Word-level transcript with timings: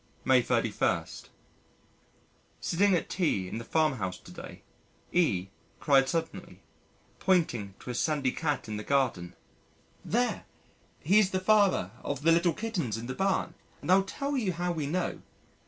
May 0.25 0.41
31. 0.41 1.05
Sitting 2.59 2.95
at 2.95 3.07
tea 3.07 3.47
in 3.47 3.59
the 3.59 3.63
farm 3.63 3.97
house 3.97 4.17
to 4.17 4.31
day 4.31 4.63
E 5.11 5.49
cried 5.79 6.09
suddenly, 6.09 6.63
pointing 7.19 7.75
to 7.81 7.91
a 7.91 7.93
sandy 7.93 8.31
cat 8.31 8.67
in 8.67 8.77
the 8.77 8.83
garden: 8.83 9.35
"There, 10.03 10.45
he's 11.01 11.29
the 11.29 11.39
father 11.39 11.91
of 12.03 12.23
the 12.23 12.31
little 12.31 12.53
kittens 12.53 12.97
in 12.97 13.05
the 13.05 13.13
barn 13.13 13.53
and 13.83 13.91
I'll 13.91 14.01
tell 14.01 14.35
you 14.35 14.53
how 14.53 14.71
we 14.71 14.87
know. 14.87 15.21